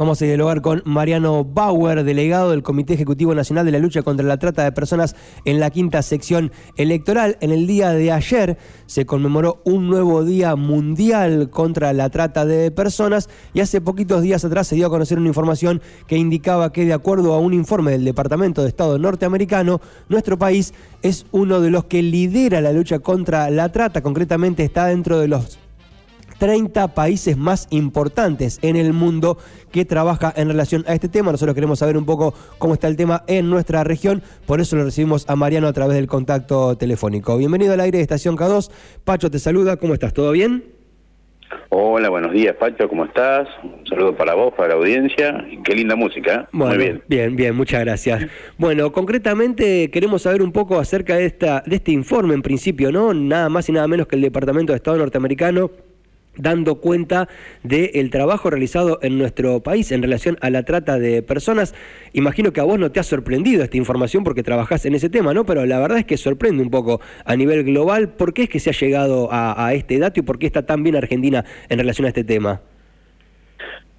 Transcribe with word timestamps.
Vamos 0.00 0.22
a 0.22 0.24
dialogar 0.24 0.62
con 0.62 0.80
Mariano 0.86 1.44
Bauer, 1.44 2.04
delegado 2.04 2.52
del 2.52 2.62
Comité 2.62 2.94
Ejecutivo 2.94 3.34
Nacional 3.34 3.66
de 3.66 3.72
la 3.72 3.78
Lucha 3.78 4.00
contra 4.00 4.26
la 4.26 4.38
Trata 4.38 4.64
de 4.64 4.72
Personas 4.72 5.14
en 5.44 5.60
la 5.60 5.68
quinta 5.68 6.00
sección 6.00 6.52
electoral. 6.78 7.36
En 7.42 7.50
el 7.50 7.66
día 7.66 7.90
de 7.90 8.10
ayer 8.10 8.56
se 8.86 9.04
conmemoró 9.04 9.60
un 9.66 9.88
nuevo 9.88 10.24
día 10.24 10.56
mundial 10.56 11.50
contra 11.50 11.92
la 11.92 12.08
trata 12.08 12.46
de 12.46 12.70
personas 12.70 13.28
y 13.52 13.60
hace 13.60 13.82
poquitos 13.82 14.22
días 14.22 14.42
atrás 14.42 14.68
se 14.68 14.74
dio 14.74 14.86
a 14.86 14.90
conocer 14.90 15.18
una 15.18 15.28
información 15.28 15.82
que 16.06 16.16
indicaba 16.16 16.72
que 16.72 16.86
de 16.86 16.94
acuerdo 16.94 17.34
a 17.34 17.38
un 17.38 17.52
informe 17.52 17.90
del 17.90 18.06
Departamento 18.06 18.62
de 18.62 18.68
Estado 18.68 18.98
norteamericano, 18.98 19.82
nuestro 20.08 20.38
país 20.38 20.72
es 21.02 21.26
uno 21.30 21.60
de 21.60 21.68
los 21.68 21.84
que 21.84 22.02
lidera 22.02 22.62
la 22.62 22.72
lucha 22.72 23.00
contra 23.00 23.50
la 23.50 23.70
trata, 23.70 24.02
concretamente 24.02 24.64
está 24.64 24.86
dentro 24.86 25.18
de 25.18 25.28
los 25.28 25.58
30 26.40 26.94
países 26.94 27.36
más 27.36 27.68
importantes 27.70 28.58
en 28.62 28.74
el 28.74 28.94
mundo 28.94 29.38
que 29.70 29.84
trabaja 29.84 30.32
en 30.34 30.48
relación 30.48 30.84
a 30.88 30.94
este 30.94 31.08
tema. 31.08 31.30
Nosotros 31.30 31.54
queremos 31.54 31.78
saber 31.78 31.96
un 31.98 32.06
poco 32.06 32.34
cómo 32.58 32.74
está 32.74 32.88
el 32.88 32.96
tema 32.96 33.22
en 33.28 33.50
nuestra 33.50 33.84
región, 33.84 34.22
por 34.46 34.60
eso 34.60 34.74
lo 34.74 34.84
recibimos 34.84 35.28
a 35.28 35.36
Mariano 35.36 35.68
a 35.68 35.72
través 35.72 35.96
del 35.96 36.06
contacto 36.06 36.76
telefónico. 36.76 37.36
Bienvenido 37.36 37.74
al 37.74 37.80
aire 37.80 37.98
de 37.98 38.02
Estación 38.02 38.36
K2. 38.36 38.70
Pacho 39.04 39.30
te 39.30 39.38
saluda, 39.38 39.76
¿cómo 39.76 39.92
estás? 39.92 40.14
¿Todo 40.14 40.32
bien? 40.32 40.64
Hola, 41.68 42.08
buenos 42.08 42.32
días, 42.32 42.56
Pacho, 42.56 42.88
¿cómo 42.88 43.04
estás? 43.04 43.46
Un 43.62 43.86
saludo 43.86 44.16
para 44.16 44.34
vos, 44.34 44.54
para 44.54 44.70
la 44.70 44.74
audiencia. 44.76 45.44
Qué 45.62 45.74
linda 45.74 45.94
música. 45.94 46.42
¿eh? 46.42 46.48
Muy 46.52 46.76
bien. 46.78 47.02
Bien, 47.06 47.36
bien, 47.36 47.54
muchas 47.54 47.80
gracias. 47.80 48.26
Bueno, 48.56 48.90
concretamente 48.92 49.90
queremos 49.90 50.22
saber 50.22 50.42
un 50.42 50.52
poco 50.52 50.78
acerca 50.78 51.16
de, 51.16 51.26
esta, 51.26 51.62
de 51.66 51.76
este 51.76 51.92
informe 51.92 52.34
en 52.34 52.42
principio, 52.42 52.90
¿no? 52.90 53.12
Nada 53.12 53.48
más 53.50 53.68
y 53.68 53.72
nada 53.72 53.86
menos 53.88 54.06
que 54.06 54.16
el 54.16 54.22
Departamento 54.22 54.72
de 54.72 54.76
Estado 54.76 54.96
norteamericano 54.96 55.70
dando 56.36 56.76
cuenta 56.76 57.28
del 57.62 58.10
trabajo 58.10 58.50
realizado 58.50 58.98
en 59.02 59.18
nuestro 59.18 59.60
país 59.60 59.92
en 59.92 60.02
relación 60.02 60.38
a 60.40 60.50
la 60.50 60.62
trata 60.62 60.98
de 60.98 61.22
personas. 61.22 61.74
Imagino 62.12 62.52
que 62.52 62.60
a 62.60 62.64
vos 62.64 62.78
no 62.78 62.90
te 62.90 63.00
ha 63.00 63.02
sorprendido 63.02 63.62
esta 63.62 63.76
información 63.76 64.24
porque 64.24 64.42
trabajás 64.42 64.86
en 64.86 64.94
ese 64.94 65.10
tema, 65.10 65.34
¿no? 65.34 65.44
Pero 65.44 65.66
la 65.66 65.78
verdad 65.78 65.98
es 65.98 66.04
que 66.04 66.16
sorprende 66.16 66.62
un 66.62 66.70
poco 66.70 67.00
a 67.24 67.36
nivel 67.36 67.64
global 67.64 68.10
por 68.10 68.32
qué 68.32 68.44
es 68.44 68.48
que 68.48 68.60
se 68.60 68.70
ha 68.70 68.72
llegado 68.72 69.28
a, 69.30 69.72
este 69.74 69.98
dato 69.98 70.20
y 70.20 70.22
por 70.22 70.38
qué 70.38 70.46
está 70.46 70.64
tan 70.66 70.82
bien 70.82 70.96
Argentina 70.96 71.44
en 71.68 71.78
relación 71.78 72.06
a 72.06 72.08
este 72.08 72.24
tema. 72.24 72.60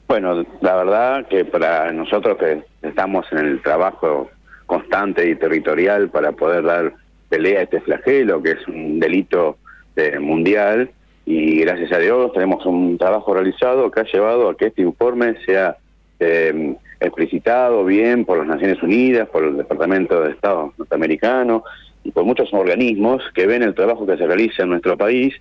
Bueno, 0.08 0.46
la 0.59 0.76
verdad 0.76 1.28
que 1.28 1.46
para 1.46 1.92
nosotros 1.94 2.38
que 2.38 2.64
estamos 2.82 3.26
en 3.32 3.38
el 3.38 3.62
trabajo 3.62 4.30
constante 4.66 5.30
y 5.30 5.36
territorial 5.36 6.09
para 6.09 6.34
poder 6.34 6.64
dar 6.64 6.94
pelea 7.30 7.62
a 7.62 7.64
este 7.64 7.80
flagelo, 7.82 8.42
que 8.42 8.52
es 8.52 8.68
un 8.68 9.00
delito 9.00 9.58
eh, 9.96 10.20
mundial, 10.20 10.92
y 11.26 11.60
gracias 11.62 11.92
a 11.92 12.00
Dios 12.00 12.34
tenemos 12.34 12.66
un 12.66 12.98
trabajo 12.98 13.34
realizado 13.34 13.92
que 13.92 14.00
ha 14.00 14.04
llevado 14.04 14.50
a 14.50 14.58
que 14.58 14.68
este 14.68 14.82
informe 14.82 15.36
sea 15.46 15.78
eh, 16.20 16.76
explicitado 17.00 17.84
bien 17.86 18.26
por 18.26 18.38
las 18.38 18.48
Naciones 18.48 18.82
Unidas, 18.82 19.28
por 19.30 19.44
el 19.44 19.58
Departamento 19.58 20.22
de 20.22 20.32
Estado 20.32 20.74
norteamericano 20.78 21.64
y 22.04 22.12
por 22.12 22.26
muchos 22.26 22.54
organismos 22.54 23.24
que 23.34 23.48
ven 23.48 23.64
el 23.64 23.76
trabajo 23.76 24.06
que 24.06 24.18
se 24.18 24.26
realiza 24.26 24.64
en 24.64 24.70
nuestro 24.70 24.98
país. 24.98 25.36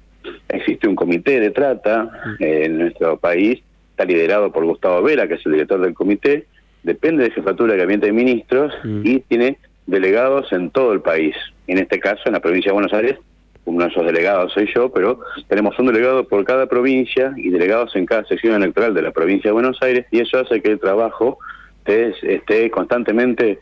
Existe 0.49 0.87
un 0.87 0.97
comité 0.97 1.41
de 1.41 1.51
trata 1.51 2.11
eh, 2.39 2.63
en 2.65 2.79
nuestro 2.79 3.17
país, 3.19 3.63
está 3.91 4.05
liderado 4.05 4.53
por 4.53 4.65
Gustavo 4.65 5.03
Vela, 5.03 5.27
que 5.27 5.35
es 5.35 5.47
el 5.47 5.53
director 5.53 5.81
del 5.81 5.95
comité, 5.95 6.47
depende 6.83 7.25
de 7.25 7.31
jefatura 7.31 7.73
de 7.73 7.79
gabinete 7.79 8.07
de 8.07 8.13
ministros 8.13 8.73
mm. 8.85 9.01
y 9.05 9.21
tiene 9.21 9.59
delegados 9.87 10.53
en 10.53 10.71
todo 10.71 10.93
el 10.93 11.01
país. 11.01 11.35
En 11.67 11.79
este 11.79 11.99
caso, 12.01 12.23
en 12.27 12.33
la 12.33 12.41
provincia 12.41 12.71
de 12.71 12.75
Buenos 12.75 12.93
Aires, 12.93 13.17
uno 13.65 13.85
de 13.85 13.91
esos 13.91 14.05
delegados 14.05 14.53
soy 14.53 14.69
yo, 14.75 14.91
pero 14.91 15.21
tenemos 15.49 15.79
un 15.79 15.87
delegado 15.87 16.25
por 16.25 16.45
cada 16.45 16.67
provincia 16.67 17.33
y 17.37 17.51
delegados 17.51 17.95
en 17.95 18.07
cada 18.07 18.25
sección 18.25 18.55
electoral 18.55 18.95
de 18.95 19.03
la 19.03 19.11
provincia 19.11 19.49
de 19.49 19.53
Buenos 19.53 19.81
Aires 19.83 20.07
y 20.11 20.21
eso 20.21 20.39
hace 20.39 20.61
que 20.61 20.73
el 20.73 20.81
trabajo 20.81 21.39
esté, 21.85 22.71
constantemente 22.71 23.59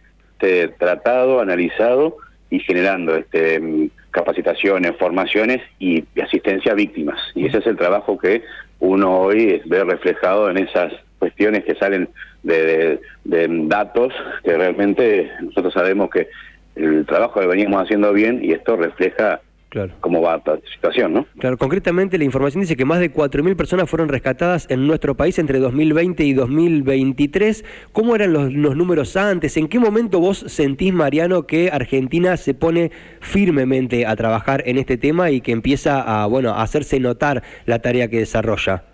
tratado, 0.78 1.40
analizado 1.40 2.16
y 2.50 2.60
generando 2.60 3.16
este, 3.16 3.90
capacitaciones, 4.10 4.96
formaciones 4.96 5.60
y, 5.78 6.04
asistencia 6.22 6.72
a 6.72 6.74
víctimas. 6.74 7.18
Y 7.34 7.46
ese 7.46 7.58
es 7.58 7.66
el 7.66 7.76
trabajo 7.76 8.18
que 8.18 8.42
uno 8.80 9.20
hoy 9.20 9.60
ve 9.66 9.84
reflejado 9.84 10.50
en 10.50 10.58
esas 10.58 10.92
cuestiones 11.18 11.64
que 11.64 11.74
salen 11.74 12.08
de 12.42 13.00
datos 13.24 14.12
que 14.44 14.56
realmente 14.56 15.30
nosotros 15.42 15.74
sabemos 15.74 16.08
que 16.10 16.28
el 16.76 17.04
trabajo 17.06 17.40
que 17.40 17.46
veníamos 17.46 17.82
haciendo 17.82 18.12
bien 18.12 18.38
y 18.42 18.52
esto 18.52 18.76
refleja 18.76 19.40
Claro. 19.70 19.92
cómo 20.00 20.22
va 20.22 20.40
la 20.46 20.58
situación, 20.72 21.12
¿no? 21.12 21.26
Claro, 21.38 21.58
concretamente 21.58 22.16
la 22.16 22.24
información 22.24 22.62
dice 22.62 22.74
que 22.74 22.86
más 22.86 23.00
de 23.00 23.12
4.000 23.12 23.54
personas 23.54 23.90
fueron 23.90 24.08
rescatadas 24.08 24.66
en 24.70 24.86
nuestro 24.86 25.14
país 25.14 25.38
entre 25.38 25.58
2020 25.58 26.24
y 26.24 26.32
2023. 26.32 27.64
¿Cómo 27.92 28.14
eran 28.14 28.32
los, 28.32 28.50
números 28.50 29.14
antes? 29.18 29.58
¿En 29.58 29.68
qué 29.68 29.78
momento 29.78 30.20
vos 30.20 30.38
sentís, 30.38 30.94
Mariano, 30.94 31.46
que 31.46 31.70
Argentina 31.70 32.38
se 32.38 32.54
pone 32.54 32.90
firmemente 33.20 34.06
a 34.06 34.16
trabajar 34.16 34.62
en 34.64 34.78
este 34.78 34.96
tema 34.96 35.30
y 35.30 35.42
que 35.42 35.52
empieza 35.52 36.00
a, 36.00 36.26
bueno, 36.26 36.50
a 36.50 36.62
hacerse 36.62 36.98
notar 36.98 37.42
la 37.66 37.80
tarea 37.80 38.08
que 38.08 38.20
desarrolla? 38.20 38.84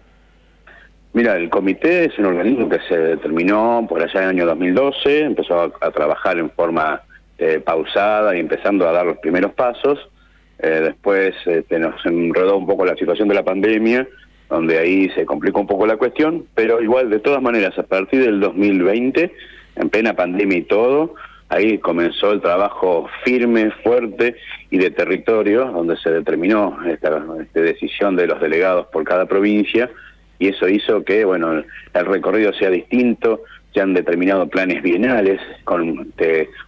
Mira, 1.13 1.37
el 1.37 1.51
comité 1.51 2.07
es 2.07 2.19
un 2.19 2.25
organismo 2.25 2.69
que 2.69 2.81
se 2.89 2.99
determinó 2.99 3.87
por 3.89 4.03
allá 4.03 4.25
en 4.25 4.25
el 4.25 4.29
año 4.31 4.47
2012, 4.47 5.21
empezó 5.21 5.73
a, 5.81 5.91
trabajar 5.93 6.37
en 6.39 6.51
forma 6.51 7.03
eh, 7.39 7.61
pausada 7.65 8.35
y 8.35 8.41
empezando 8.41 8.89
a 8.89 8.93
dar 8.93 9.07
los 9.07 9.19
primeros 9.19 9.53
pasos 9.53 10.11
eh, 10.59 10.81
después 10.83 11.35
este, 11.47 11.79
nos 11.79 12.05
enredó 12.07 12.57
un 12.57 12.67
poco 12.67 12.85
la 12.85 12.97
situación 12.97 13.29
de 13.29 13.35
la 13.35 13.43
pandemia, 13.43 14.07
donde 14.49 14.79
ahí 14.79 15.09
se 15.11 15.25
complicó 15.25 15.61
un 15.61 15.67
poco 15.67 15.87
la 15.87 15.97
cuestión, 15.97 16.47
pero 16.55 16.81
igual, 16.83 17.11
de 17.11 17.19
todas 17.19 17.43
maneras, 17.43 17.79
a 17.79 17.83
partir 17.83 18.25
del 18.25 18.41
2020, 18.41 19.33
en 19.77 19.91
plena 19.91 20.15
pandemia 20.15 20.59
y 20.59 20.63
todo, 20.63 21.15
ahí 21.49 21.79
comenzó 21.79 22.33
el 22.33 22.41
trabajo 22.41 23.09
firme, 23.25 23.71
fuerte 23.83 24.37
y 24.71 24.79
de 24.79 24.91
territorio, 24.91 25.67
donde 25.67 25.97
se 25.97 26.11
determinó 26.11 26.79
esta, 26.87 27.23
esta 27.41 27.61
decisión 27.61 28.17
de 28.17 28.27
los 28.27 28.41
delegados 28.41 28.87
por 28.87 29.05
cada 29.05 29.27
provincia, 29.27 29.91
y 30.39 30.49
eso 30.49 30.69
hizo 30.69 31.05
que, 31.05 31.25
bueno, 31.25 31.63
el 31.95 32.07
recorrido 32.07 32.53
sea 32.53 32.71
distinto, 32.71 33.43
se 33.75 33.81
han 33.81 33.93
determinado 33.93 34.47
planes 34.49 34.83
bienales 34.83 35.41
con 35.65 36.13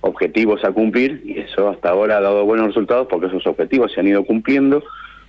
objetivos 0.01 0.65
a 0.65 0.73
cumplir 0.73 1.23
y 1.25 1.39
eso 1.39 1.69
hasta 1.69 1.91
ahora 1.91 2.19
ha 2.19 2.21
dado 2.21 2.45
buenos 2.45 2.67
resultados 2.67 3.07
porque 3.09 3.29
esos 3.29 3.47
objetivos 3.47 3.93
se 3.93 4.01
han 4.01 4.09
ido 4.09 4.25
cumpliendo 4.25 4.83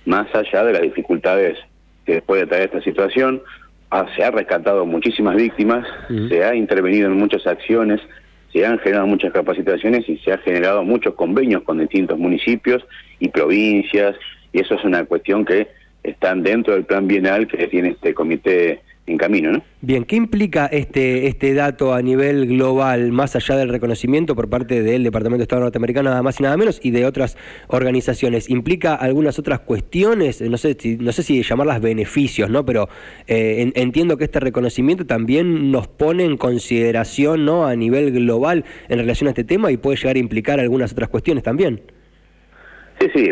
más 0.04 0.26
allá 0.34 0.64
de 0.64 0.72
las 0.72 0.82
dificultades 0.82 1.56
que 2.04 2.20
puede 2.20 2.46
traer 2.46 2.64
esta 2.64 2.82
situación. 2.82 3.42
Ah, 3.90 4.06
se 4.16 4.24
ha 4.24 4.30
rescatado 4.32 4.84
muchísimas 4.86 5.36
víctimas, 5.36 5.86
se 6.28 6.44
ha 6.44 6.54
intervenido 6.54 7.06
en 7.06 7.16
muchas 7.16 7.46
acciones, 7.46 8.00
se 8.52 8.66
han 8.66 8.78
generado 8.80 9.06
muchas 9.06 9.32
capacitaciones 9.32 10.06
y 10.08 10.18
se 10.18 10.32
ha 10.32 10.38
generado 10.38 10.82
muchos 10.82 11.14
convenios 11.14 11.62
con 11.62 11.78
distintos 11.78 12.18
municipios 12.18 12.84
y 13.20 13.28
provincias 13.28 14.16
y 14.52 14.60
eso 14.60 14.74
es 14.74 14.84
una 14.84 15.04
cuestión 15.04 15.44
que 15.44 15.68
están 16.02 16.42
dentro 16.42 16.74
del 16.74 16.84
plan 16.84 17.06
bienal 17.06 17.46
que 17.46 17.68
tiene 17.68 17.90
este 17.90 18.14
comité 18.14 18.80
en 19.08 19.18
camino. 19.18 19.52
¿no? 19.52 19.62
Bien, 19.80 20.04
¿qué 20.04 20.16
implica 20.16 20.66
este, 20.66 21.26
este 21.26 21.54
dato 21.54 21.94
a 21.94 22.02
nivel 22.02 22.46
global, 22.46 23.12
más 23.12 23.36
allá 23.36 23.56
del 23.56 23.68
reconocimiento 23.68 24.34
por 24.34 24.48
parte 24.48 24.82
del 24.82 25.04
Departamento 25.04 25.38
de 25.38 25.44
Estado 25.44 25.62
norteamericano, 25.62 26.10
nada 26.10 26.22
más 26.22 26.40
y 26.40 26.42
nada 26.42 26.56
menos, 26.56 26.80
y 26.82 26.90
de 26.90 27.06
otras 27.06 27.36
organizaciones? 27.68 28.48
¿Implica 28.50 28.94
algunas 28.94 29.38
otras 29.38 29.60
cuestiones? 29.60 30.40
No 30.42 30.56
sé 30.56 30.76
si, 30.78 30.96
no 30.96 31.12
sé 31.12 31.22
si 31.22 31.42
llamarlas 31.42 31.80
beneficios, 31.80 32.50
¿no? 32.50 32.64
Pero 32.64 32.88
eh, 33.26 33.72
entiendo 33.74 34.16
que 34.16 34.24
este 34.24 34.40
reconocimiento 34.40 35.06
también 35.06 35.70
nos 35.70 35.88
pone 35.88 36.24
en 36.24 36.36
consideración 36.36 37.44
¿no? 37.44 37.66
a 37.66 37.74
nivel 37.76 38.12
global 38.12 38.64
en 38.88 38.98
relación 38.98 39.28
a 39.28 39.30
este 39.30 39.44
tema 39.44 39.70
y 39.70 39.76
puede 39.76 39.96
llegar 39.96 40.16
a 40.16 40.18
implicar 40.18 40.60
algunas 40.60 40.92
otras 40.92 41.08
cuestiones 41.08 41.44
también. 41.44 41.80
Sí, 43.00 43.08
sí, 43.14 43.30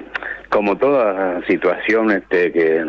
como 0.49 0.77
toda 0.77 1.45
situación 1.47 2.11
este, 2.13 2.53
que 2.53 2.85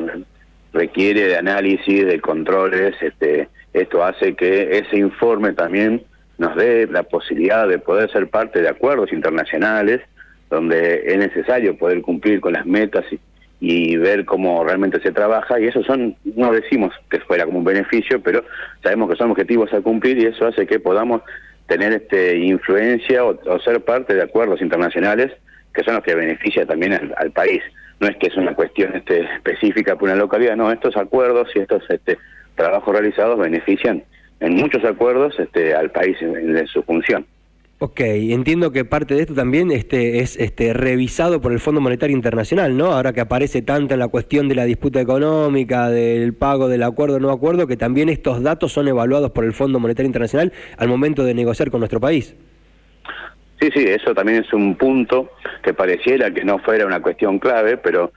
requiere 0.74 1.28
de 1.28 1.38
análisis, 1.38 2.06
de 2.06 2.20
controles, 2.20 2.96
este, 3.02 3.48
esto 3.74 4.04
hace 4.04 4.36
que 4.36 4.78
ese 4.78 4.98
informe 4.98 5.54
también 5.54 6.04
nos 6.38 6.56
dé 6.56 6.88
la 6.88 7.04
posibilidad 7.04 7.68
de 7.68 7.80
poder 7.80 8.12
ser 8.12 8.30
parte 8.30 8.62
de 8.62 8.70
acuerdos 8.70 9.12
internacionales 9.12 10.02
donde 10.50 11.04
es 11.06 11.18
necesario 11.18 11.78
poder 11.78 12.02
cumplir 12.02 12.40
con 12.40 12.54
las 12.54 12.66
metas 12.66 13.06
y, 13.60 13.98
ver 13.98 14.24
cómo 14.26 14.64
realmente 14.64 15.02
se 15.02 15.12
trabaja 15.12 15.60
y 15.60 15.66
eso 15.66 15.84
son, 15.84 16.16
no 16.36 16.52
decimos 16.52 16.94
que 17.10 17.20
fuera 17.22 17.46
como 17.46 17.58
un 17.58 17.64
beneficio, 17.64 18.22
pero 18.22 18.46
sabemos 18.84 19.10
que 19.10 19.16
son 19.16 19.32
objetivos 19.32 19.74
a 19.74 19.82
cumplir 19.82 20.20
y 20.20 20.26
eso 20.28 20.46
hace 20.46 20.68
que 20.68 20.80
podamos 20.80 21.22
tener 21.68 21.92
este 21.92 22.38
influencia 22.38 23.26
o, 23.26 23.60
ser 23.60 23.84
parte 23.84 24.14
de 24.14 24.22
acuerdos 24.22 24.62
internacionales 24.62 25.32
que 25.74 25.84
son 25.84 25.96
los 25.96 26.04
que 26.04 26.16
benefician 26.16 26.68
también 26.68 27.12
al 27.18 27.32
país 27.32 27.62
no 28.00 28.08
es 28.08 28.18
que 28.18 28.28
es 28.28 28.38
una 28.38 28.54
cuestión 28.54 28.96
este, 28.96 29.22
específica 29.36 29.96
para 29.96 30.14
una 30.14 30.22
localidad, 30.22 30.56
no, 30.56 30.72
estos 30.72 30.96
acuerdos 30.98 31.50
y 31.56 31.60
estos 31.60 31.84
este, 31.90 32.18
trabajos 32.56 32.94
realizados 32.94 33.40
benefician 33.40 34.04
en 34.40 34.56
muchos 34.56 34.84
acuerdos 34.86 35.34
este, 35.40 35.74
al 35.74 35.92
país 35.92 36.18
en, 36.22 36.68
su 36.68 36.84
función. 36.84 37.26
Ok, 37.80 38.00
entiendo 38.00 38.72
que 38.72 38.86
parte 38.86 39.14
de 39.14 39.22
esto 39.22 39.36
también 39.36 39.72
este, 39.72 40.20
es 40.20 40.36
este, 40.38 40.74
revisado 40.74 41.42
por 41.42 41.52
el 41.52 41.60
Fondo 41.60 41.80
Monetario 41.80 42.16
Internacional, 42.16 42.76
¿no? 42.76 42.88
Ahora 42.88 43.14
que 43.14 43.22
aparece 43.22 43.62
tanto 43.62 43.94
en 43.94 44.00
la 44.00 44.08
cuestión 44.08 44.48
de 44.48 44.56
la 44.56 44.66
disputa 44.66 45.00
económica, 45.00 45.90
del 45.90 46.34
pago 46.34 46.70
del 46.70 46.82
acuerdo 46.82 47.18
o 47.18 47.20
no 47.20 47.30
acuerdo, 47.30 47.68
que 47.68 47.78
también 47.78 48.10
estos 48.10 48.42
datos 48.42 48.74
son 48.74 48.88
evaluados 48.88 49.30
por 49.30 49.44
el 49.44 49.54
Fondo 49.54 49.80
Monetario 49.80 50.08
Internacional 50.08 50.54
al 50.78 50.88
momento 50.88 51.24
de 51.24 51.36
negociar 51.36 51.70
con 51.70 51.80
nuestro 51.80 52.00
país. 52.00 52.36
Sí, 53.60 53.70
sí, 53.74 53.86
eso 53.88 54.14
también 54.14 54.44
es 54.44 54.54
un 54.54 54.76
punto 54.76 55.32
que 55.64 55.74
pareciera 55.74 56.32
que 56.32 56.44
no 56.44 56.60
fuera 56.60 56.86
una 56.86 57.02
cuestión 57.02 57.40
clave, 57.40 57.78
pero 57.78 58.12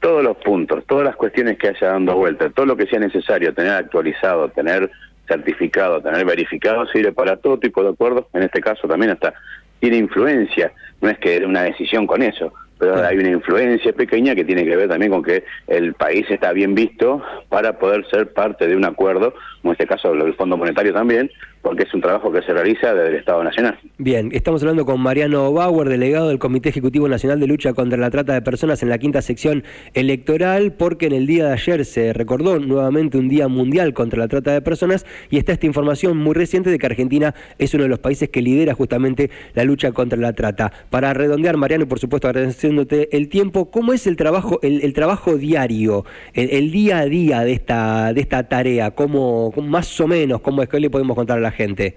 todos 0.00 0.22
los 0.22 0.36
puntos, 0.38 0.84
todas 0.86 1.04
las 1.04 1.16
cuestiones 1.16 1.56
que 1.58 1.68
haya 1.68 1.92
dando 1.92 2.16
vuelta, 2.16 2.50
todo 2.50 2.66
lo 2.66 2.76
que 2.76 2.86
sea 2.86 2.98
necesario 2.98 3.54
tener 3.54 3.72
actualizado, 3.72 4.48
tener 4.50 4.90
certificado, 5.26 6.02
tener 6.02 6.24
verificado, 6.26 6.86
sirve 6.88 7.12
para 7.12 7.36
todo 7.36 7.58
tipo 7.58 7.82
de 7.82 7.90
acuerdos, 7.90 8.26
en 8.34 8.42
este 8.42 8.60
caso 8.60 8.86
también 8.86 9.12
hasta 9.12 9.32
tiene 9.80 9.96
influencia, 9.96 10.72
no 11.00 11.08
es 11.08 11.18
que 11.18 11.38
una 11.44 11.62
decisión 11.62 12.06
con 12.06 12.22
eso, 12.22 12.52
pero 12.78 12.96
hay 13.04 13.16
una 13.16 13.30
influencia 13.30 13.92
pequeña 13.92 14.34
que 14.34 14.44
tiene 14.44 14.64
que 14.64 14.76
ver 14.76 14.88
también 14.88 15.12
con 15.12 15.22
que 15.22 15.44
el 15.68 15.94
país 15.94 16.26
está 16.28 16.52
bien 16.52 16.74
visto 16.74 17.22
para 17.48 17.78
poder 17.78 18.04
ser 18.10 18.32
parte 18.32 18.66
de 18.66 18.76
un 18.76 18.84
acuerdo, 18.84 19.34
como 19.60 19.72
en 19.72 19.76
este 19.80 19.86
caso 19.86 20.12
el 20.12 20.34
Fondo 20.34 20.56
Monetario 20.56 20.92
también, 20.92 21.30
porque 21.62 21.84
es 21.84 21.94
un 21.94 22.00
trabajo 22.00 22.30
que 22.32 22.42
se 22.42 22.52
realiza 22.52 22.92
desde 22.92 23.08
el 23.08 23.14
Estado 23.16 23.42
Nacional. 23.44 23.78
Bien, 23.98 24.30
estamos 24.32 24.62
hablando 24.62 24.84
con 24.84 25.00
Mariano 25.00 25.52
Bauer, 25.52 25.88
delegado 25.88 26.28
del 26.28 26.38
Comité 26.38 26.68
Ejecutivo 26.68 27.08
Nacional 27.08 27.40
de 27.40 27.46
Lucha 27.46 27.72
contra 27.72 27.98
la 27.98 28.10
Trata 28.10 28.34
de 28.34 28.42
Personas 28.42 28.82
en 28.82 28.88
la 28.88 28.98
quinta 28.98 29.22
sección 29.22 29.64
electoral, 29.94 30.72
porque 30.72 31.06
en 31.06 31.12
el 31.12 31.26
día 31.26 31.46
de 31.46 31.52
ayer 31.52 31.84
se 31.84 32.12
recordó 32.12 32.58
nuevamente 32.58 33.16
un 33.16 33.28
Día 33.28 33.48
Mundial 33.48 33.94
contra 33.94 34.18
la 34.18 34.28
Trata 34.28 34.52
de 34.52 34.60
Personas 34.60 35.06
y 35.30 35.38
está 35.38 35.52
esta 35.52 35.66
información 35.66 36.16
muy 36.16 36.34
reciente 36.34 36.70
de 36.70 36.78
que 36.78 36.86
Argentina 36.86 37.34
es 37.58 37.72
uno 37.74 37.84
de 37.84 37.88
los 37.88 38.00
países 38.00 38.28
que 38.28 38.42
lidera 38.42 38.74
justamente 38.74 39.30
la 39.54 39.64
lucha 39.64 39.92
contra 39.92 40.18
la 40.18 40.32
trata. 40.32 40.72
Para 40.90 41.14
redondear, 41.14 41.56
Mariano, 41.56 41.86
por 41.86 41.98
supuesto 41.98 42.28
agradeciéndote 42.28 43.16
el 43.16 43.28
tiempo, 43.28 43.70
¿cómo 43.70 43.92
es 43.92 44.06
el 44.06 44.16
trabajo, 44.16 44.58
el, 44.62 44.92
trabajo 44.92 45.36
diario, 45.36 46.04
el, 46.34 46.72
día 46.72 46.98
a 46.98 47.06
día 47.06 47.40
de 47.40 47.52
esta, 47.52 48.12
de 48.12 48.20
esta 48.20 48.48
tarea? 48.48 48.90
¿Cómo, 48.92 49.52
más 49.62 50.00
o 50.00 50.08
menos, 50.08 50.40
cómo 50.40 50.62
es 50.62 50.68
que 50.68 50.80
le 50.80 50.90
podemos 50.90 51.16
contar 51.16 51.38
a 51.38 51.40
la 51.40 51.51
gente? 51.52 51.96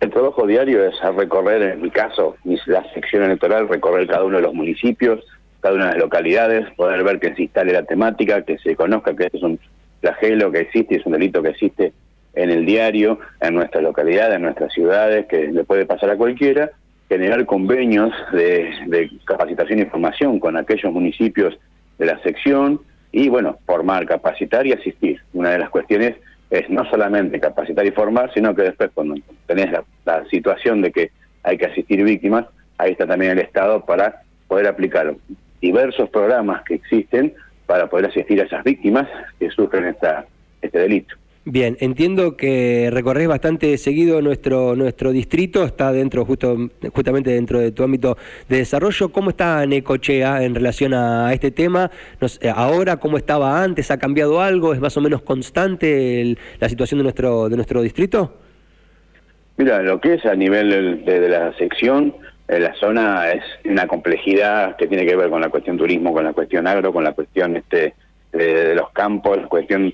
El 0.00 0.10
trabajo 0.10 0.46
diario 0.46 0.84
es 0.84 0.94
recorrer, 1.14 1.62
en 1.62 1.82
mi 1.82 1.90
caso, 1.90 2.36
la 2.66 2.82
sección 2.94 3.22
electoral, 3.22 3.68
recorrer 3.68 4.06
cada 4.06 4.24
uno 4.24 4.36
de 4.38 4.42
los 4.42 4.54
municipios, 4.54 5.22
cada 5.60 5.74
una 5.74 5.86
de 5.86 5.92
las 5.92 6.00
localidades, 6.00 6.70
poder 6.74 7.04
ver 7.04 7.20
que 7.20 7.34
se 7.34 7.42
instale 7.42 7.74
la 7.74 7.82
temática, 7.82 8.42
que 8.42 8.56
se 8.58 8.74
conozca 8.74 9.14
que 9.14 9.28
es 9.30 9.42
un 9.42 9.58
flagelo 10.00 10.50
que 10.50 10.60
existe, 10.60 10.96
es 10.96 11.04
un 11.04 11.12
delito 11.12 11.42
que 11.42 11.50
existe 11.50 11.92
en 12.32 12.50
el 12.50 12.64
diario, 12.64 13.18
en 13.40 13.54
nuestra 13.54 13.82
localidad, 13.82 14.32
en 14.32 14.42
nuestras 14.42 14.72
ciudades, 14.72 15.26
que 15.26 15.48
le 15.48 15.64
puede 15.64 15.84
pasar 15.84 16.08
a 16.10 16.16
cualquiera, 16.16 16.70
generar 17.08 17.44
convenios 17.44 18.10
de, 18.32 18.72
de 18.86 19.10
capacitación 19.24 19.80
y 19.80 19.84
formación 19.84 20.38
con 20.38 20.56
aquellos 20.56 20.92
municipios 20.92 21.58
de 21.98 22.06
la 22.06 22.22
sección 22.22 22.80
y, 23.12 23.28
bueno, 23.28 23.58
formar, 23.66 24.06
capacitar 24.06 24.66
y 24.66 24.72
asistir. 24.72 25.20
Una 25.34 25.50
de 25.50 25.58
las 25.58 25.70
cuestiones 25.70 26.16
es 26.50 26.68
no 26.68 26.84
solamente 26.90 27.38
capacitar 27.38 27.86
y 27.86 27.92
formar, 27.92 28.32
sino 28.34 28.54
que 28.54 28.62
después 28.62 28.90
cuando 28.92 29.14
tenés 29.46 29.70
la, 29.70 29.84
situación 30.30 30.82
de 30.82 30.90
que 30.90 31.10
hay 31.44 31.56
que 31.56 31.66
asistir 31.66 32.02
víctimas, 32.02 32.46
ahí 32.78 32.92
está 32.92 33.06
también 33.06 33.32
el 33.32 33.38
Estado 33.38 33.84
para 33.84 34.22
poder 34.48 34.66
aplicar 34.66 35.14
diversos 35.60 36.10
programas 36.10 36.62
que 36.64 36.74
existen 36.74 37.34
para 37.66 37.88
poder 37.88 38.06
asistir 38.06 38.40
a 38.40 38.44
esas 38.44 38.64
víctimas 38.64 39.06
que 39.38 39.48
sufren 39.50 39.84
esta, 39.84 40.26
este 40.60 40.80
delito. 40.80 41.14
Bien, 41.52 41.76
entiendo 41.80 42.36
que 42.36 42.90
recorres 42.92 43.26
bastante 43.26 43.76
seguido 43.76 44.22
nuestro 44.22 44.76
nuestro 44.76 45.10
distrito, 45.10 45.64
está 45.64 45.90
dentro 45.90 46.24
justo 46.24 46.56
justamente 46.94 47.30
dentro 47.30 47.58
de 47.58 47.72
tu 47.72 47.82
ámbito 47.82 48.16
de 48.48 48.58
desarrollo. 48.58 49.08
¿Cómo 49.08 49.30
está 49.30 49.66
Necochea 49.66 50.44
en 50.44 50.54
relación 50.54 50.94
a 50.94 51.32
este 51.32 51.50
tema? 51.50 51.90
Ahora, 52.54 52.98
¿cómo 52.98 53.16
estaba 53.16 53.64
antes? 53.64 53.90
¿Ha 53.90 53.98
cambiado 53.98 54.40
algo? 54.40 54.74
¿Es 54.74 54.80
más 54.80 54.96
o 54.96 55.00
menos 55.00 55.22
constante 55.22 56.36
la 56.60 56.68
situación 56.68 56.98
de 56.98 57.02
nuestro 57.02 57.48
de 57.48 57.56
nuestro 57.56 57.82
distrito? 57.82 58.32
Mira, 59.56 59.82
lo 59.82 60.00
que 60.00 60.14
es 60.14 60.26
a 60.26 60.36
nivel 60.36 61.04
de, 61.04 61.28
la 61.28 61.52
sección, 61.58 62.14
la 62.46 62.74
zona 62.74 63.32
es 63.32 63.42
una 63.64 63.88
complejidad 63.88 64.76
que 64.76 64.86
tiene 64.86 65.04
que 65.04 65.16
ver 65.16 65.28
con 65.28 65.40
la 65.40 65.48
cuestión 65.48 65.76
turismo, 65.76 66.12
con 66.12 66.22
la 66.22 66.32
cuestión 66.32 66.68
agro, 66.68 66.92
con 66.92 67.02
la 67.02 67.12
cuestión 67.12 67.56
este 67.56 67.94
de 68.30 68.76
los 68.76 68.90
campos, 68.92 69.36
la 69.36 69.48
cuestión 69.48 69.92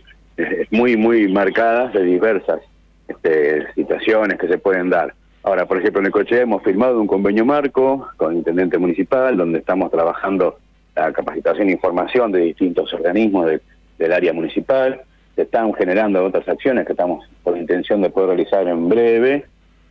muy, 0.70 0.96
muy 0.96 1.28
marcadas 1.32 1.92
de 1.92 2.02
diversas 2.02 2.60
este, 3.08 3.72
situaciones 3.74 4.38
que 4.38 4.48
se 4.48 4.58
pueden 4.58 4.90
dar. 4.90 5.14
Ahora, 5.42 5.66
por 5.66 5.78
ejemplo, 5.78 6.00
en 6.00 6.06
el 6.06 6.12
coche 6.12 6.40
hemos 6.40 6.62
firmado 6.62 7.00
un 7.00 7.06
convenio 7.06 7.44
marco 7.44 8.08
con 8.16 8.32
el 8.32 8.38
intendente 8.38 8.78
municipal, 8.78 9.36
donde 9.36 9.60
estamos 9.60 9.90
trabajando 9.92 10.58
la 10.96 11.12
capacitación 11.12 11.68
e 11.68 11.72
información 11.72 12.32
de 12.32 12.40
distintos 12.40 12.92
organismos 12.92 13.50
del 13.98 14.12
área 14.12 14.32
municipal. 14.32 15.02
Se 15.36 15.42
están 15.42 15.72
generando 15.74 16.24
otras 16.24 16.48
acciones 16.48 16.86
que 16.86 16.92
estamos 16.92 17.28
con 17.44 17.56
intención 17.56 18.02
de 18.02 18.10
poder 18.10 18.30
realizar 18.30 18.66
en 18.66 18.88
breve. 18.88 19.44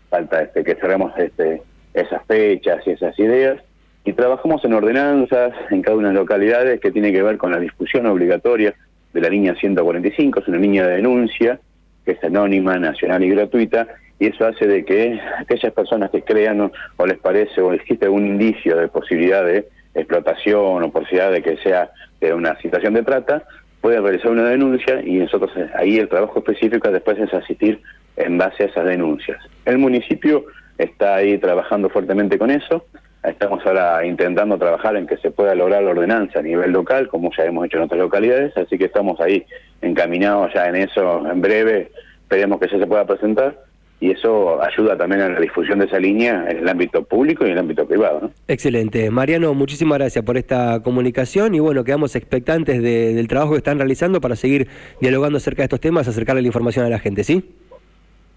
Falta 0.10 0.42
este, 0.42 0.64
que 0.64 0.76
cerremos 0.76 1.18
este, 1.18 1.62
esas 1.94 2.26
fechas 2.26 2.86
y 2.86 2.92
esas 2.92 3.18
ideas. 3.18 3.62
Y 4.04 4.14
trabajamos 4.14 4.64
en 4.66 4.74
ordenanzas 4.74 5.54
en 5.72 5.82
cada 5.82 5.96
una 5.96 6.10
de 6.10 6.16
las 6.16 6.24
localidades 6.24 6.80
que 6.82 6.92
tiene 6.92 7.14
que 7.14 7.24
ver 7.24 7.38
con 7.38 7.52
la 7.52 7.60
discusión 7.60 8.06
obligatoria 8.08 8.76
de 9.16 9.22
la 9.22 9.30
línea 9.30 9.56
145, 9.56 10.42
es 10.42 10.48
una 10.50 10.58
línea 10.58 10.86
de 10.86 10.98
denuncia 10.98 11.60
que 12.04 12.12
es 12.12 12.24
anónima, 12.24 12.78
nacional 12.78 13.24
y 13.24 13.30
gratuita, 13.30 13.88
y 14.20 14.28
eso 14.28 14.46
hace 14.46 14.68
de 14.68 14.84
que 14.84 15.20
aquellas 15.40 15.74
personas 15.74 16.12
que 16.12 16.22
crean 16.22 16.62
o, 16.62 17.06
les 17.06 17.18
parece 17.18 17.62
o 17.62 17.74
existe 17.74 18.06
algún 18.06 18.28
indicio 18.28 18.78
de 18.78 18.90
posibilidad 18.90 19.44
de 19.44 19.68
explotación 19.96 20.84
o 20.84 20.92
posibilidad 20.92 21.32
de 21.32 21.42
que 21.42 21.58
sea 21.58 21.90
una 22.34 22.60
situación 22.60 22.94
de 22.94 23.04
trata, 23.04 23.44
pueden 23.82 24.04
realizar 24.04 24.32
una 24.32 24.50
denuncia 24.50 25.02
y 25.02 25.18
nosotros 25.18 25.52
eh, 25.56 25.70
ahí 25.76 25.98
el 25.98 26.10
trabajo 26.10 26.40
específico 26.40 26.90
después 26.90 27.20
es 27.20 27.34
asistir 27.34 27.80
en 28.18 28.38
base 28.38 28.64
a 28.64 28.66
esas 28.68 28.86
denuncias. 28.86 29.38
El 29.64 29.78
municipio 29.78 30.46
está 30.78 31.16
ahí 31.16 31.38
trabajando 31.38 31.90
fuertemente 31.90 32.38
con 32.38 32.52
eso, 32.52 32.86
Estamos 33.28 33.66
ahora 33.66 34.06
intentando 34.06 34.58
trabajar 34.58 34.96
en 34.96 35.08
que 35.08 35.18
se 35.18 35.32
pueda 35.32 35.56
lograr 35.56 35.84
la 35.84 35.92
ordenanza 35.92 36.40
a 36.40 36.42
nivel 36.44 36.72
local, 36.72 37.08
como 37.08 37.32
ya 37.36 37.46
hemos 37.46 37.66
hecho 37.66 37.78
en 37.78 37.84
otras 37.84 38.00
localidades, 38.00 38.56
así 38.58 38.78
que 38.78 38.86
estamos 38.86 39.20
ahí 39.20 39.46
encaminados 39.82 40.54
ya 40.54 40.68
en 40.68 40.76
eso 40.76 41.30
en 41.30 41.42
breve, 41.42 41.92
esperemos 42.22 42.60
que 42.60 42.68
ya 42.70 42.80
se 42.80 42.88
pueda 42.88 43.06
presentar 43.06 43.58
y 44.00 44.12
eso 44.12 44.62
ayuda 44.62 44.98
también 44.98 45.22
a 45.22 45.30
la 45.30 45.40
difusión 45.40 45.80
de 45.80 45.86
esa 45.86 46.00
línea 46.00 46.46
en 46.50 46.58
el 46.58 46.70
ámbito 46.70 47.04
público 47.04 47.44
y 47.44 47.48
en 47.48 47.54
el 47.54 47.60
ámbito 47.60 47.88
privado. 47.88 48.30
Excelente. 48.48 49.10
Mariano, 49.10 49.54
muchísimas 49.54 49.98
gracias 49.98 50.24
por 50.24 50.38
esta 50.38 50.82
comunicación 50.84 51.56
y 51.56 51.60
bueno, 51.60 51.84
quedamos 51.84 52.16
expectantes 52.16 52.84
del 52.84 53.28
trabajo 53.28 53.52
que 53.52 53.58
están 53.58 53.78
realizando 53.78 54.20
para 54.20 54.36
seguir 54.36 54.68
dialogando 55.00 55.38
acerca 55.38 55.62
de 55.62 55.66
estos 55.66 55.80
temas, 55.80 56.08
acercarle 56.08 56.42
la 56.42 56.48
información 56.48 56.86
a 56.86 56.90
la 56.90 57.00
gente, 57.00 57.24
¿sí? 57.24 57.56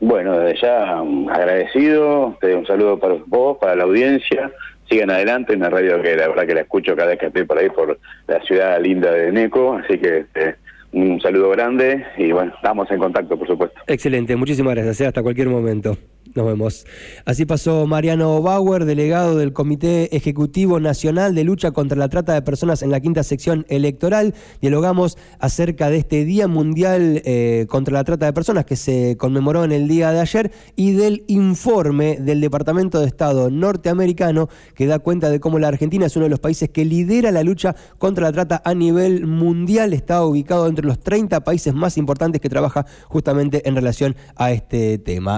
Bueno, 0.01 0.39
desde 0.39 0.61
ya 0.63 1.01
agradecido, 1.01 2.39
un 2.41 2.67
saludo 2.67 3.01
para 3.01 3.17
vos, 3.27 3.59
para 3.59 3.75
la 3.75 3.83
audiencia, 3.83 4.53
sigan 4.89 5.11
adelante, 5.11 5.55
una 5.55 5.71
radio 5.71 6.01
que 6.03 6.17
la 6.17 6.29
verdad 6.29 6.47
que 6.47 6.55
la 6.55 6.61
escucho 6.63 6.97
cada 6.97 7.11
vez 7.11 7.19
que 7.19 7.27
estoy 7.27 7.45
por 7.45 7.59
ahí 7.59 7.69
por 7.71 7.99
la 8.27 8.41
ciudad 8.43 8.81
linda 8.81 9.13
de 9.13 9.33
Neco, 9.33 9.75
así 9.75 9.99
que 9.99 10.19
este, 10.19 10.57
un 10.93 11.21
saludo 11.21 11.51
grande 11.51 12.05
y 12.17 12.33
bueno, 12.33 12.53
estamos 12.55 12.91
en 12.91 12.99
contacto 12.99 13.39
por 13.39 13.47
supuesto. 13.47 13.81
Excelente, 13.87 14.37
muchísimas 14.37 14.75
gracias, 14.75 15.01
¿eh? 15.03 15.07
hasta 15.07 15.23
cualquier 15.23 15.49
momento. 15.49 15.97
Nos 16.35 16.47
vemos. 16.47 16.87
Así 17.25 17.47
pasó 17.47 17.87
Mariano 17.87 18.41
Bauer, 18.43 18.85
delegado 18.85 19.37
del 19.37 19.53
Comité 19.53 20.15
Ejecutivo 20.17 20.81
Nacional 20.81 21.35
de 21.35 21.45
Lucha 21.45 21.71
contra 21.71 21.97
la 21.97 22.09
Trata 22.09 22.35
de 22.35 22.43
Personas 22.43 22.83
en 22.83 22.91
la 22.91 23.01
quinta 23.01 23.23
sección 23.23 23.65
electoral. 23.69 24.35
Dialogamos 24.61 25.17
acerca 25.39 25.91
de 25.91 25.99
este 25.99 26.25
Día 26.25 26.49
Mundial 26.49 27.23
eh, 27.25 27.67
contra 27.69 27.95
la 27.95 28.05
Trata 28.05 28.27
de 28.27 28.33
Personas 28.33 28.65
que 28.67 28.77
se 28.77 29.17
conmemoró 29.17 29.65
en 29.65 29.73
el 29.73 29.89
día 29.89 30.13
de 30.13 30.21
ayer 30.21 30.53
y 30.77 30.93
del 30.93 31.25
informe 31.29 32.17
del 32.17 32.41
Departamento 32.41 33.01
de 33.01 33.07
Estado 33.07 33.51
norteamericano 33.51 34.49
que 34.75 34.87
da 34.87 34.99
cuenta 34.99 35.31
de 35.31 35.41
cómo 35.41 35.59
la 35.59 35.69
Argentina 35.69 36.07
es 36.07 36.17
uno 36.17 36.25
de 36.25 36.31
los 36.31 36.41
países 36.41 36.69
que 36.69 36.85
lidera 36.85 37.31
la 37.31 37.43
lucha 37.43 37.75
contra 37.99 38.25
la 38.25 38.33
trata 38.33 38.63
a 38.65 38.75
nivel 38.75 39.27
mundial. 39.27 39.93
Está 39.93 40.25
ubicado 40.25 40.67
entre 40.67 40.87
los 40.87 40.99
30 41.01 41.41
países 41.41 41.75
más 41.75 41.97
importantes 41.97 42.41
que 42.41 42.49
trabaja 42.49 42.87
justamente 43.09 43.67
en 43.69 43.75
relación 43.75 44.17
a 44.37 44.53
este 44.53 44.99
tema. 44.99 45.37